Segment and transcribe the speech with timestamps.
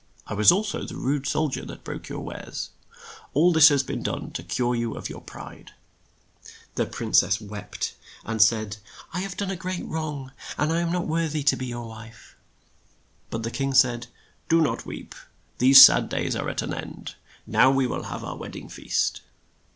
[0.25, 2.71] I was al so the rude sol dier that broke your wares.
[3.35, 5.73] All this has been done to cure you of your pride.
[6.73, 7.93] The prin cess wept,
[8.25, 8.77] and said,
[9.13, 12.35] "I have done a great wrong, and am not wor thy to be your wife."
[13.29, 14.07] But the king said,
[14.49, 15.13] "Do not weep.
[15.59, 17.13] Those sad days are at an end;
[17.45, 19.21] now we will have our wed ding feast."